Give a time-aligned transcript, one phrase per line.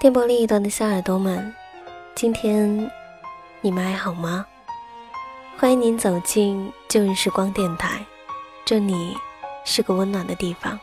[0.00, 1.54] 电波另一端的小耳朵们，
[2.14, 2.90] 今天
[3.60, 4.46] 你们还好吗？
[5.60, 8.02] 欢迎您走进旧日时光电台，
[8.64, 9.14] 这里
[9.62, 10.80] 是个温暖的地方。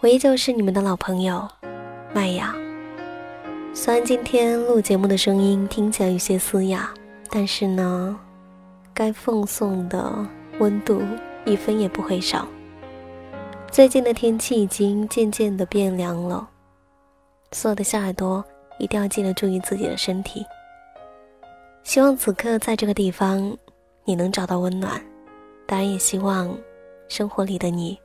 [0.00, 1.48] 我依旧是你们的老朋友
[2.12, 2.54] 麦雅。
[3.72, 6.90] 虽然今天录节目的声音听起来有些嘶哑，
[7.30, 8.20] 但是呢，
[8.92, 10.14] 该奉送的
[10.58, 11.00] 温度
[11.46, 12.46] 一分也不会少。
[13.70, 16.46] 最近的天气已经渐渐的变凉了。
[17.52, 18.44] 所有的小耳朵
[18.78, 20.44] 一定要记得注意自己的身体。
[21.84, 23.56] 希望此刻在这个地方，
[24.04, 25.00] 你能找到温暖。
[25.66, 26.56] 当然，也希望
[27.08, 27.98] 生活里的你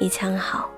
[0.00, 0.68] 一切安好。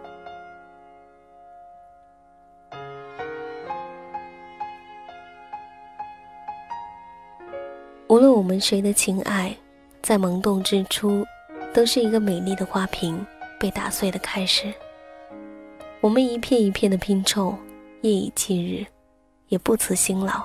[8.08, 9.56] 无论我们谁的情爱，
[10.03, 11.25] 在萌动之初，
[11.73, 13.25] 都是一个美丽的花瓶
[13.58, 14.73] 被打碎的开始。
[16.01, 17.56] 我们一片一片的拼凑，
[18.03, 18.86] 夜以继日，
[19.48, 20.45] 也不辞辛劳。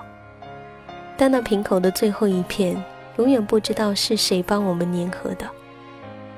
[1.18, 2.76] 但那瓶口的最后一片，
[3.18, 5.50] 永远不知道是谁帮我们粘合的。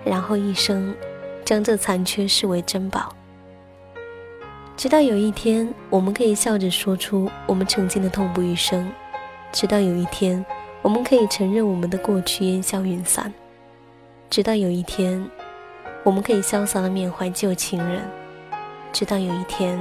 [0.03, 0.95] 然后一生，
[1.43, 3.13] 将这残缺视为珍宝。
[4.75, 8.85] 直到有一天，我们可以笑着说出我们曾经的痛不欲生；
[9.51, 10.45] 直到有一天，
[10.83, 13.31] 我们可以承认我们的过去烟消云散；
[14.29, 15.27] 直到有一天，
[16.03, 18.03] 我们可以潇洒的缅怀旧情人。
[18.93, 19.79] 直到有一天，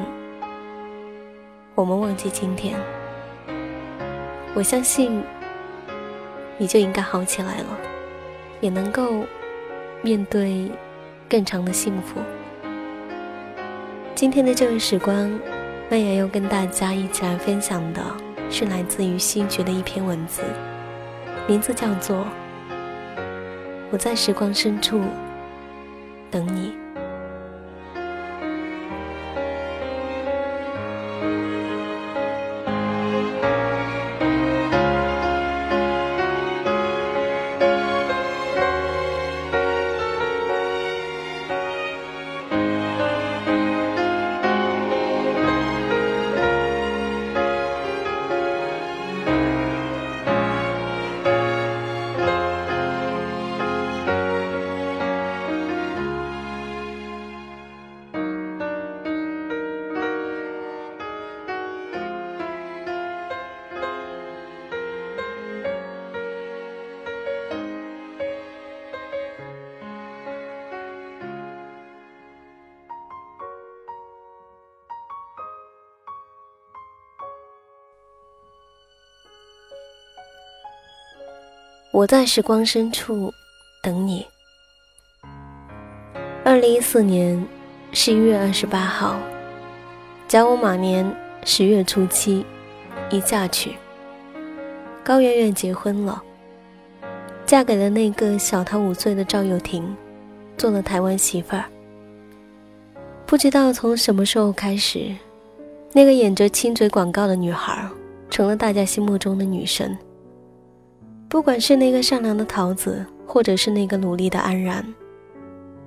[1.75, 2.75] 我们忘记今天，
[4.57, 5.23] 我相信
[6.57, 7.67] 你就应该好起来了，
[8.63, 9.27] 也能够
[10.01, 10.71] 面对
[11.29, 12.23] 更长的幸福。
[14.15, 15.31] 今天的这位时光，
[15.91, 18.03] 麦雅要跟大家一起来分享的
[18.49, 20.41] 是来自于西决的一篇文字，
[21.47, 22.17] 名字叫做
[23.91, 25.03] 《我在时光深处
[26.31, 26.71] 等你》。
[81.97, 83.33] 我在时光深处
[83.83, 84.27] 等你。
[86.45, 87.43] 二零一四年
[87.91, 89.19] 十一月二十八号，
[90.29, 91.11] 甲午马年
[91.43, 92.45] 十月初七，
[93.09, 93.73] 一嫁娶。
[95.03, 96.23] 高圆圆结婚了，
[97.47, 99.97] 嫁给了那个小她五岁的赵又廷，
[100.59, 101.65] 做了台湾媳妇儿。
[103.25, 105.17] 不知道从什么时候开始，
[105.95, 107.89] 那个演着亲嘴广告的女孩，
[108.29, 109.97] 成了大家心目中的女神。
[111.29, 114.85] 不管是那个善良的桃子，或者是那个努力的安然，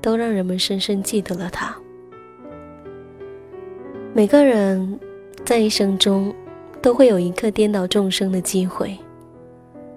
[0.02, 1.76] 都让人们深深记得了他。
[4.14, 5.00] 每个人
[5.46, 6.34] 在一生中
[6.82, 8.98] 都会有一刻颠倒众生的机会，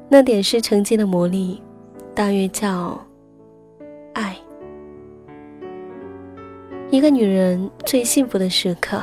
[0.08, 1.60] 那点是曾经的魔力，
[2.14, 3.04] 大约叫
[4.12, 4.36] 爱。
[6.90, 9.02] 一个女人最幸福的时刻，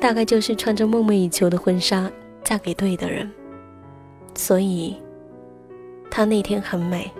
[0.00, 2.10] 大概就是穿着梦寐以求的婚纱，
[2.42, 3.30] 嫁给对的人。
[4.34, 4.96] 所以。
[6.10, 7.10] 她那天很美。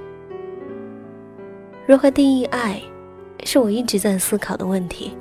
[1.87, 2.83] 如何定义爱，
[3.45, 5.17] 是我一直在思考的问题。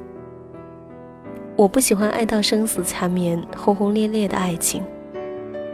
[1.55, 4.83] 我不喜欢爱到生死缠绵、轰轰烈烈的爱情，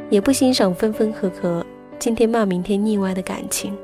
[0.09, 1.65] 也不欣赏分分合合、
[1.97, 3.75] 今天骂明天腻歪的感情。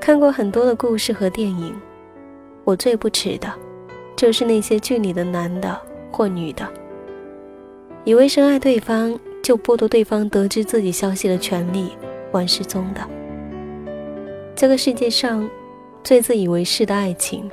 [0.00, 1.74] 看过很多的故事和电影，
[2.64, 3.52] 我最不耻的，
[4.16, 5.80] 就是那些剧里的男的
[6.10, 6.68] 或女的，
[8.04, 11.90] 以为深爱对方就剥夺对方得知自己消息的权利。
[12.36, 13.00] 玩失踪的。
[14.54, 15.48] 这个世界上，
[16.04, 17.50] 最自以为是的爱情，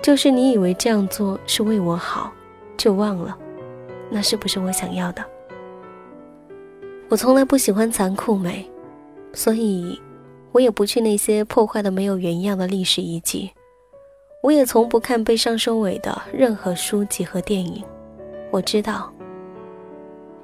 [0.00, 2.32] 就是你以为这样做是为我好，
[2.76, 3.36] 就忘了，
[4.08, 5.24] 那是不是我想要的？
[7.08, 8.68] 我从来不喜欢残酷美，
[9.32, 10.00] 所以，
[10.52, 13.50] 我也不去那些破坏的没有原样的历史遗迹。
[14.42, 17.84] 我也从不看悲伤收尾的任何书籍和电影。
[18.50, 19.12] 我知道，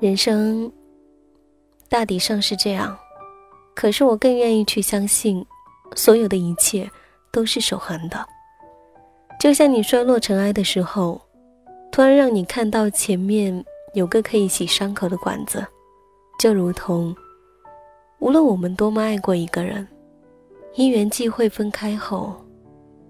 [0.00, 0.70] 人生
[1.88, 2.96] 大抵上是这样。
[3.76, 5.44] 可是我更愿意去相信，
[5.94, 6.90] 所有的一切
[7.31, 8.26] 都是守恒的。
[9.38, 11.20] 就像你摔落尘埃的时候，
[11.93, 13.62] 突然让你看到前面
[13.93, 15.64] 有个可以洗伤口的管子，
[16.38, 17.14] 就如同，
[18.19, 19.87] 无论我们多么爱过一个人，
[20.75, 22.34] 因缘际会分开后，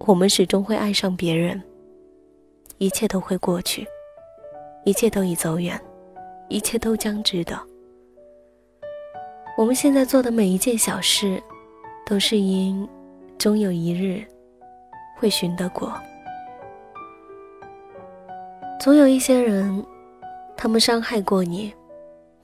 [0.01, 1.63] 我们始终会爱上别人。
[2.79, 3.87] 一切都会过去，
[4.85, 5.81] 一切都已走远，
[6.49, 7.57] 一切都将值得。
[9.57, 11.43] 我们现在做的每一件小事，
[12.05, 12.87] 都是因
[13.39, 14.23] 终有一日
[15.17, 15.91] 会寻得果。
[18.79, 19.83] 总有一些人，
[20.59, 21.73] 他们伤害过你，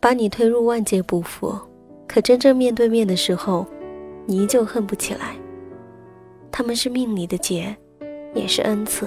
[0.00, 1.54] 把你推入万劫不复，
[2.08, 3.66] 可真正面对面的时候，
[4.24, 5.36] 你依旧恨不起来。
[6.50, 7.76] 他们是命里的劫，
[8.32, 9.06] 也是恩赐。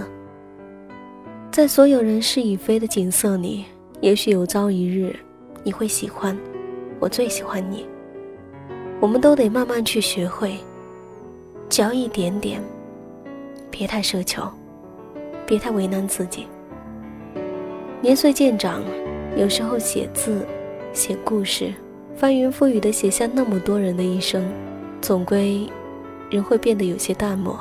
[1.52, 3.66] 在所有人事已非的景色里，
[4.00, 5.16] 也许有朝一日，
[5.64, 6.38] 你会喜欢
[7.00, 7.84] 我最喜欢你。
[9.00, 10.58] 我们都得慢慢去学会，
[11.70, 12.62] 只要一点点，
[13.70, 14.44] 别太奢求，
[15.46, 16.48] 别太为难自己。
[18.02, 18.82] 年岁渐长，
[19.36, 20.46] 有时候写字、
[20.94, 21.74] 写故事，
[22.16, 24.44] 翻云覆雨的写下那么多人的一生，
[25.02, 25.68] 总归
[26.30, 27.60] 人会变得有些淡漠。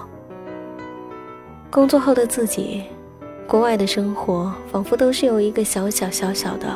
[1.71, 2.85] 工作后的自己，
[3.49, 6.69] 国外的生活，仿佛都是有一个小小小小的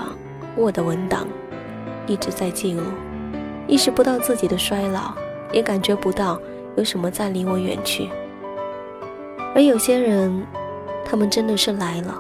[0.57, 1.29] Word 文档，
[2.07, 2.83] 一直在记录。
[3.69, 5.13] 意识不到自己的衰老，
[5.53, 6.41] 也感觉不到
[6.77, 8.09] 有什么在离我远去。
[9.55, 10.43] 而有些人，
[11.05, 12.19] 他们真的是来了，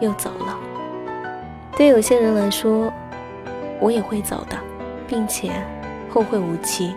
[0.00, 0.58] 又走了。
[1.76, 2.92] 对有些人来说，
[3.80, 4.58] 我也会走的，
[5.08, 5.50] 并且
[6.10, 6.94] 后会无期。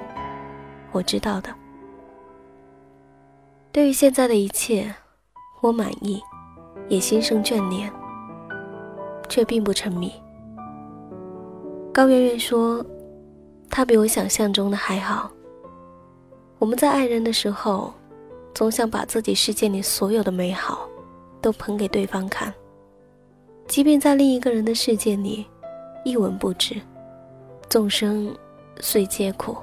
[0.91, 1.49] 我知道的。
[3.71, 4.93] 对于现在的一切，
[5.61, 6.21] 我满意，
[6.89, 7.89] 也心生眷恋，
[9.29, 10.11] 却并不沉迷。
[11.93, 12.85] 高圆圆说。
[13.69, 15.31] 他比我想象中的还好。
[16.57, 17.93] 我们在爱人的时候，
[18.53, 20.87] 总想把自己世界里所有的美好，
[21.39, 22.53] 都捧给对方看。
[23.67, 25.45] 即便在另一个人的世界里，
[26.03, 26.75] 一文不值，
[27.69, 28.35] 众生
[28.79, 29.55] 虽皆苦，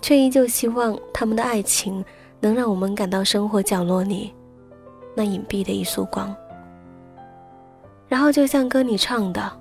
[0.00, 2.02] 却依旧希望他们的爱情
[2.40, 4.32] 能让我们感到生活角落里
[5.14, 6.34] 那隐蔽的一束光。
[8.08, 9.52] 然后就像歌里唱的：“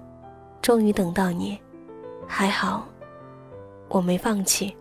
[0.62, 1.60] 终于等到你，
[2.28, 2.86] 还好。”
[3.88, 4.76] 我没放弃。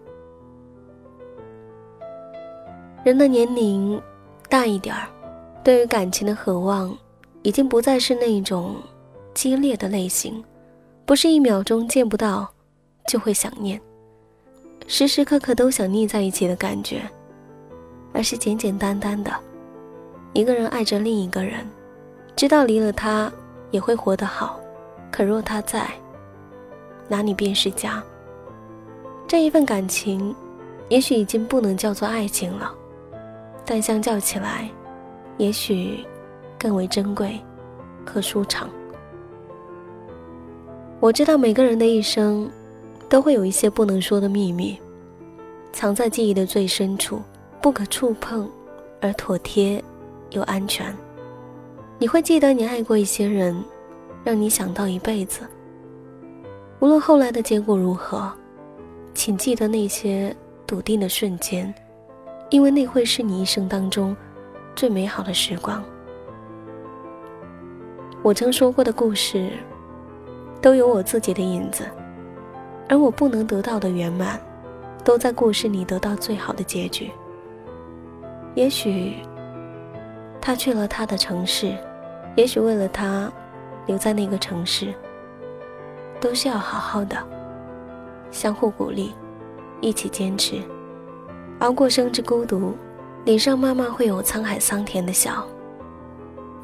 [3.04, 4.00] 人的年龄
[4.48, 5.06] 大一点儿，
[5.62, 6.96] 对于感情的渴望，
[7.42, 8.76] 已经不再是那种
[9.34, 10.42] 激烈的类型，
[11.04, 12.50] 不是一秒钟见不到
[13.06, 13.78] 就会想念，
[14.86, 17.02] 时时刻刻都想腻在一起的感觉，
[18.14, 19.30] 而是简简单单的，
[20.32, 21.66] 一个人爱着另一个人，
[22.34, 23.30] 知道离了他
[23.70, 24.58] 也会活得好，
[25.12, 25.90] 可若他在，
[27.06, 28.02] 哪里便是家。
[29.34, 30.32] 这一份感情，
[30.88, 32.72] 也许已经不能叫做爱情了，
[33.64, 34.70] 但相较起来，
[35.38, 36.04] 也许
[36.56, 37.40] 更为珍贵
[38.06, 38.70] 和舒畅。
[41.00, 42.48] 我知道每个人的一生，
[43.08, 44.78] 都会有一些不能说的秘密，
[45.72, 47.20] 藏在记忆的最深处，
[47.60, 48.48] 不可触碰，
[49.00, 49.82] 而妥帖
[50.30, 50.96] 又安全。
[51.98, 53.60] 你会记得你爱过一些人，
[54.22, 55.40] 让你想到一辈子。
[56.78, 58.32] 无论后来的结果如何。
[59.14, 60.34] 请记得那些
[60.66, 61.72] 笃定的瞬间，
[62.50, 64.14] 因为那会是你一生当中
[64.74, 65.82] 最美好的时光。
[68.22, 69.50] 我曾说过的故事，
[70.60, 71.84] 都有我自己的影子，
[72.88, 74.40] 而我不能得到的圆满，
[75.04, 77.10] 都在故事里得到最好的结局。
[78.54, 79.16] 也许
[80.40, 81.76] 他去了他的城市，
[82.34, 83.32] 也许为了他
[83.86, 84.92] 留在那个城市，
[86.20, 87.16] 都是要好好的。
[88.34, 89.14] 相互鼓励，
[89.80, 90.60] 一起坚持，
[91.60, 92.74] 熬过生之孤独，
[93.24, 95.46] 脸上慢慢会有沧海桑田的笑，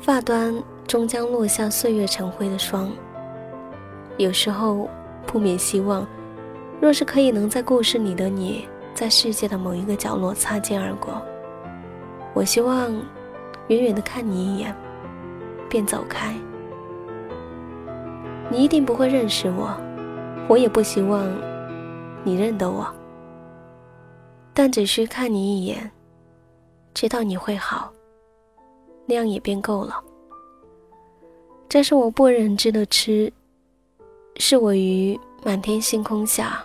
[0.00, 0.52] 发端
[0.84, 2.90] 终将落下岁月成灰的霜。
[4.16, 4.90] 有时候
[5.24, 6.04] 不免希望，
[6.80, 11.22] 若是可以能在故事里的你，在世界的某一个角落擦肩而过，
[12.34, 12.90] 我希望
[13.68, 14.74] 远远的看你一眼，
[15.68, 16.34] 便走开。
[18.50, 19.70] 你一定不会认识我，
[20.48, 21.24] 我也不希望。
[22.22, 22.86] 你认得我，
[24.52, 25.90] 但只需看你一眼，
[26.92, 27.92] 知道你会好，
[29.06, 30.02] 那样也便够了。
[31.68, 33.32] 这是我不忍知的痴，
[34.36, 36.64] 是我于满天星空下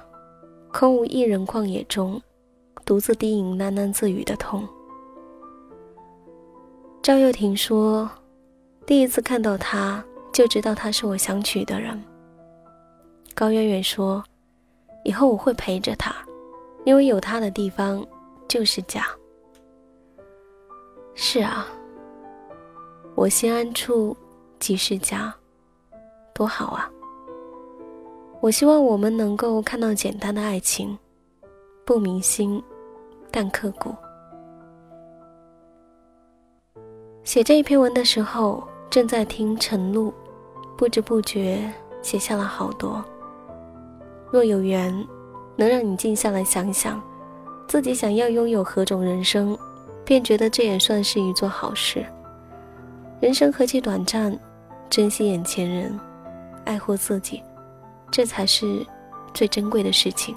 [0.74, 2.22] 空无一人旷野中，
[2.84, 4.68] 独自低吟喃喃自语的痛。
[7.02, 8.10] 赵又廷说
[8.86, 12.04] ：“第一次看到他，就知道他是我想娶的人。”
[13.36, 14.24] 高圆圆说
[15.06, 16.14] ：“以后我会陪着他，
[16.84, 18.06] 因为有他的地方
[18.50, 19.06] 就是家。”
[21.16, 21.66] 是啊，
[23.16, 24.18] 我心安处
[24.60, 25.34] 即是家，
[26.34, 26.92] 多好啊！
[28.42, 30.98] 我希望我们能够看到简单的爱情，
[31.86, 32.62] 不明心，
[33.32, 33.96] 但刻骨。
[37.24, 40.14] 写这一篇文的时候，正在听晨露，
[40.76, 41.72] 不知不觉
[42.02, 43.04] 写下了好多。
[44.32, 45.08] 若有缘，
[45.56, 47.02] 能让你静下来想想，
[47.68, 49.58] 自己想要拥有何种人生，
[50.04, 52.06] 便觉得这也算是一座好事。
[53.22, 54.38] 人生何其短暂，
[54.90, 55.98] 珍惜眼前人，
[56.66, 57.42] 爱护自己。
[58.12, 58.86] 这才是
[59.34, 60.36] 最珍贵的事情，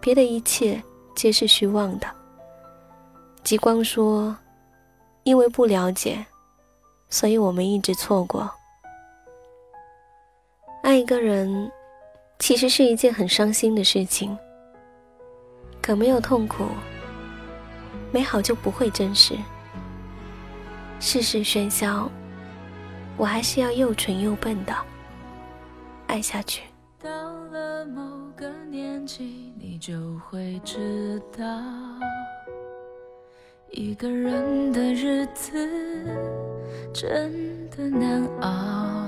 [0.00, 0.82] 别的一切
[1.14, 2.06] 皆是虚妄的。
[3.44, 4.36] 极光说
[5.24, 6.24] ：“因为不了解，
[7.08, 8.50] 所以我们一直错过。
[10.82, 11.70] 爱一个人，
[12.38, 14.36] 其实是一件很伤心的事情。
[15.82, 16.64] 可没有痛苦，
[18.12, 19.34] 美好就不会真实。
[21.00, 22.10] 世事喧嚣，
[23.16, 24.74] 我还是要又蠢又笨的
[26.06, 26.62] 爱下去。”
[27.00, 28.02] 到了某
[28.36, 31.44] 个年纪，你就会知道，
[33.70, 35.52] 一个人的日子
[36.92, 39.07] 真的难熬。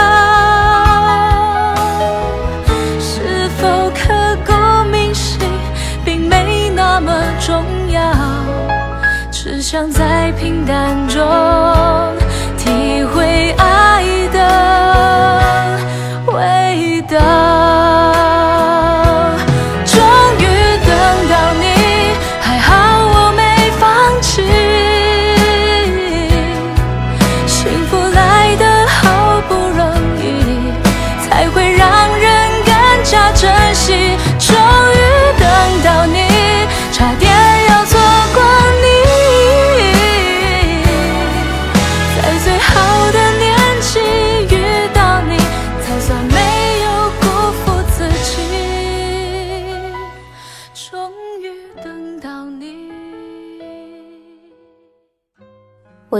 [9.81, 11.09] 想再平淡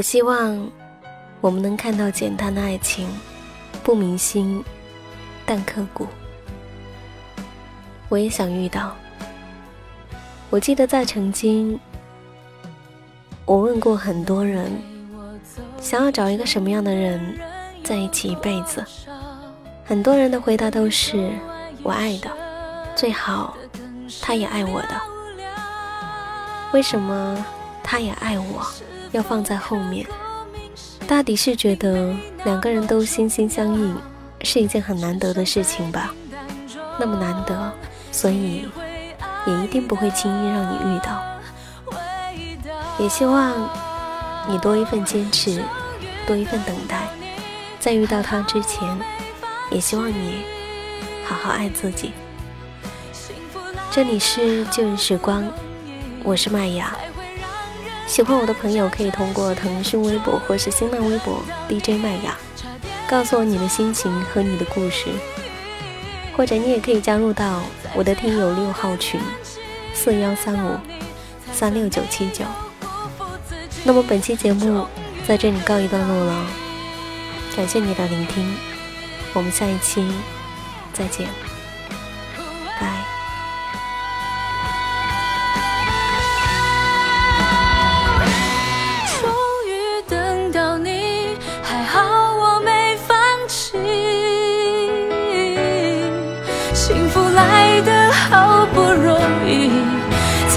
[0.01, 0.67] 我希望
[1.41, 3.07] 我们能看到简单的爱情，
[3.83, 4.63] 不明心，
[5.45, 6.07] 但刻骨。
[8.09, 8.95] 我也想遇到。
[10.49, 11.79] 我记得在曾经，
[13.45, 14.71] 我问过很多人，
[15.79, 17.39] 想要找一个什么样的人
[17.83, 18.83] 在一起一辈子。
[19.85, 21.31] 很多人的回答都是
[21.83, 22.31] 我爱的，
[22.95, 23.55] 最好
[24.19, 24.99] 他也爱我的。
[26.73, 27.45] 为什么
[27.83, 28.65] 他也爱我？
[29.11, 30.05] 要放在后面，
[31.07, 32.15] 大抵是觉得
[32.45, 33.95] 两个人都心心相印
[34.41, 36.13] 是一件很难得的事情吧。
[36.99, 37.71] 那么难得，
[38.11, 38.67] 所以
[39.45, 41.21] 也一定不会轻易让你遇到。
[42.99, 43.53] 也希望
[44.47, 45.63] 你多一份坚持，
[46.27, 47.07] 多一份等待，
[47.79, 48.87] 在遇到他之前，
[49.71, 50.43] 也希望你
[51.25, 52.11] 好好爱自己。
[53.89, 55.43] 这里是旧日时光，
[56.23, 56.95] 我是麦雅。
[58.11, 62.37] 喜欢我的朋友可以通过腾讯微博或是新浪微博 DJ 麦雅，
[63.07, 65.07] 告诉我你的心情和你的故事，
[66.35, 67.61] 或者你也可以加入到
[67.95, 69.17] 我的听友六号群
[69.93, 70.77] 四幺三五
[71.53, 72.43] 三六九七九。
[73.85, 74.85] 那么本期节目
[75.25, 76.45] 在这里告一段落了，
[77.55, 78.53] 感谢你的聆听，
[79.31, 80.05] 我们下一期
[80.91, 81.29] 再见，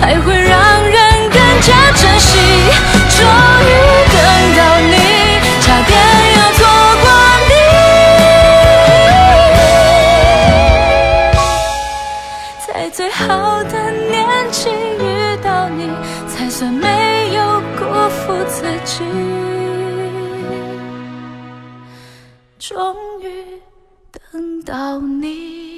[0.05, 2.37] 才会让人更加珍惜。
[3.09, 3.25] 终
[3.65, 3.71] 于
[4.13, 4.17] 等
[4.55, 4.95] 到你，
[5.63, 5.97] 差点
[6.37, 6.61] 要错
[7.01, 7.07] 过
[7.49, 7.53] 你，
[12.67, 13.73] 在最好的
[14.11, 15.03] 年纪遇
[15.43, 15.89] 到你，
[16.29, 19.03] 才算没有辜负自己。
[22.59, 23.27] 终于
[24.13, 25.74] 等到你。